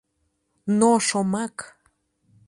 [0.79, 1.55] Но шомак